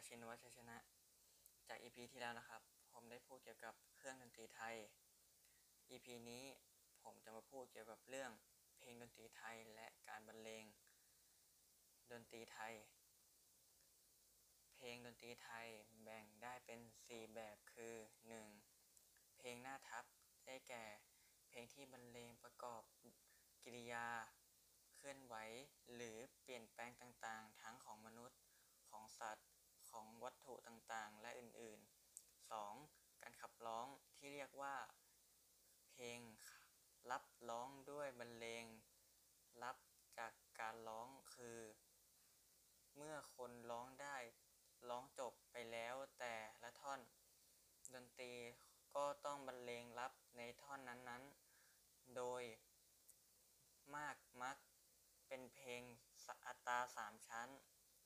[0.00, 0.76] ายชินวัชชนะ
[1.68, 2.60] จาก EP ที่แล้วนะครับ
[2.92, 4.76] ผมได้พูดเกี่ยวกับเครื่องดนตรีไทย
[5.90, 6.44] EP นี้
[7.02, 8.30] ผมจะมาพูดเกี่ยวกับเรื่อง
[8.78, 10.64] เพลงดนตรีไทยและการบรรเลง
[12.12, 12.74] ดนตรีไทย
[14.74, 15.68] เพลงดนตรีไทย
[16.02, 17.94] แบ่งได้เป็น 4 แบบคือ
[18.68, 19.38] 1.
[19.38, 20.04] เพลงหน้าทับ
[20.46, 20.84] ได้แก่
[21.48, 22.82] เพลงที่บรรเลงประกอบ
[23.62, 24.06] กิริยา
[24.94, 25.34] เคลื่อนไหว
[25.94, 28.38] หรือเปลี่ยนแปลงต่างๆ ทั้งของมนุษย์
[28.90, 29.46] ของสัตว์
[29.90, 33.22] ของวัตถุต่างๆ และอื่นๆ 2.
[33.22, 33.86] การขับร้อง
[34.16, 34.76] ที่เรียกว่า
[35.90, 36.20] เพลง
[37.10, 38.64] รับร้องด้วยบรรเลง
[39.62, 39.76] รับ
[40.18, 41.60] จากการร้องคือ
[42.96, 44.16] เมื่อคนร้องได้
[44.88, 47.00] ร้องจบไปแล้วแต่ละท่อน
[47.94, 48.34] ดนตรี
[48.94, 52.42] ก็ต้องบรรเลงรับในท่อนนั้นๆ โดย
[53.96, 54.56] มากมัก
[55.28, 55.82] เป็นเพลง
[56.46, 57.48] อัตราสามชั้น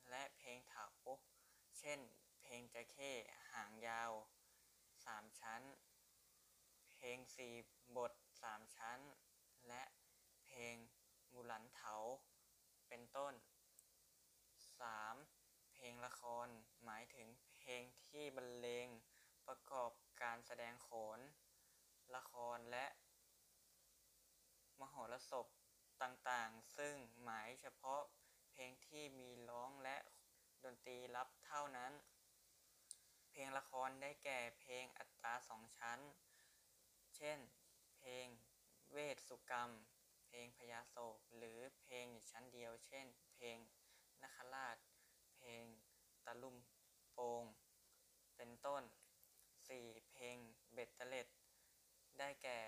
[0.09, 2.01] และเพลงเถาเช่น
[2.41, 3.11] เพลงจะเข้
[3.51, 4.11] หางยาว
[5.05, 5.63] สามชั้น
[6.93, 7.53] เพลงสี่
[7.97, 8.99] บทสามชั้น
[9.67, 9.83] และ
[10.45, 10.75] เพลง
[11.33, 11.95] บุหลันเถา
[12.87, 13.33] เป็นต้น
[14.89, 15.73] 3.
[15.73, 16.47] เพลงละคร
[16.83, 17.27] หมายถึง
[17.59, 18.87] เพลงที่บรรเลง
[19.47, 19.91] ประกอบ
[20.21, 21.19] การแสดงโขน
[22.15, 22.85] ละครและ
[24.79, 25.47] มโหรสพ
[26.01, 28.01] ต่างๆ ซึ่งหมายเฉพาะ
[28.51, 29.29] เพลงที่มี
[30.85, 31.93] ตรีรับเท่านั้น
[33.29, 35.99] เพลงละครได้แก่เพลงอัตราสองชั้น
[37.15, 37.39] เช่น
[37.97, 38.27] เพลง
[38.91, 39.71] เวสสุกรรม
[40.25, 43.57] เพลงพญาโศก หรือเพลงชั้นเดียว เช่น เพลง
[44.23, 44.77] นคราช
[45.35, 45.63] เพลง
[46.25, 46.57] ตะลุม
[47.13, 47.43] โปง
[48.37, 48.83] เป็นต้น
[49.49, 50.09] 4.
[50.09, 50.37] เพลง
[50.73, 51.27] เบ็ดเตล็ด
[52.19, 52.59] ได้แก่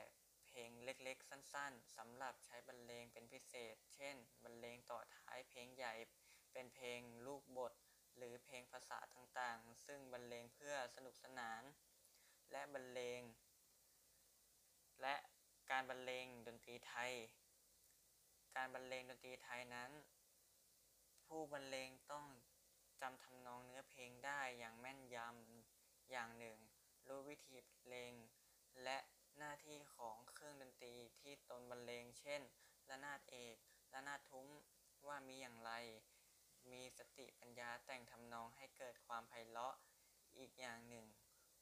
[0.48, 5.94] เพลงเล็กๆ สั้นๆสำหรับใช้บรรเลงเป็นพิเศษ เช่น บรรเลงต่อท้ายเพลงใหญ่
[6.52, 7.74] เป็นเพลงลูกบท
[8.18, 11.64] หรือเพลงภาษาต่างๆ ซึ่งบรรเลงเพื่อสนุกสนาน
[12.52, 13.22] และบรรเลง
[15.02, 15.16] และ
[15.72, 17.14] การบรรเลงดนตรีไทย
[18.56, 19.92] การบรรเลงดนตรีไทยนั้น
[21.28, 22.26] ผู้บรรเลงต้อง
[23.02, 26.58] จำทำนองเนื้อเพลงได้อย่างแม่นยำอย่างหนึ่ง
[27.08, 28.14] รู้วิธีบรรเลง
[28.84, 28.98] และ
[29.38, 32.42] หน้าที่ของเครื่องดนตรีที่ตนบรรเลง เช่น
[32.90, 33.56] ระนาดเอก
[33.94, 34.48] ระนาดทุ้ม
[35.08, 35.72] ว่ามีอย่างไร
[36.74, 39.76] มีสติปัญญาแต่งทำนองให้เกิดความไพเราะ
[40.38, 41.06] อีกอย่างหนึ่ง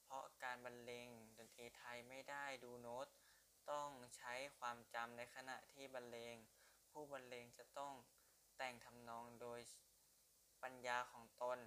[0.02, 1.08] เพราะการบรรเลง
[1.38, 3.06] ดนตรีไทยไม่ได้ดูโน้ต
[3.70, 6.36] ต้องใช้ความจำในขณะที่บรรเลง
[6.90, 7.94] ผู้บรรเลงจะต้อง
[8.56, 9.60] แต่งทำนองโดย
[10.62, 11.58] ปัญญาของตน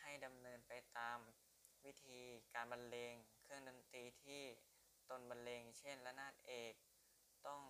[0.00, 1.18] ให้ดำเนินไปตาม
[1.84, 2.22] วิธี
[2.54, 4.42] การบรรเลง เครื่องดนตรีที่
[5.10, 6.74] ตนบรรเลงเช่นระนาดเอก
[7.46, 7.62] ต้อง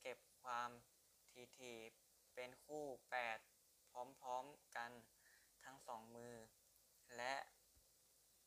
[0.00, 0.70] เก็บความ
[1.58, 3.38] ถี่ๆเป็นคู่แปด
[4.76, 4.92] กัน
[5.64, 6.34] ทั้งสองมือ
[7.16, 7.34] และ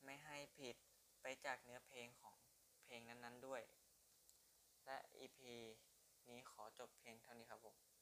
[0.04, 0.76] ไม่ให้ผิด
[1.22, 2.34] ไปจากเนื้อเพลงของ
[2.82, 3.62] เพลงนั้นๆด้วย
[4.86, 5.38] และ EP
[6.28, 7.93] นี้ขอจบเพียงเท่านี้ครับผม